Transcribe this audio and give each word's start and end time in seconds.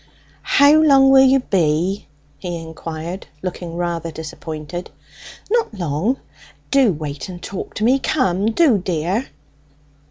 "How 0.57 0.81
long 0.81 1.11
will 1.11 1.21
you 1.23 1.41
be?" 1.41 2.07
he 2.39 2.57
inquired, 2.57 3.27
looking 3.43 3.75
rather 3.75 4.09
disappointed. 4.09 4.89
"Not 5.51 5.75
long. 5.75 6.17
Do 6.71 6.91
wait 6.91 7.29
and 7.29 7.39
talk 7.39 7.75
to 7.75 7.83
me; 7.83 7.99
come, 7.99 8.49
do, 8.49 8.79
dear." 8.79 9.27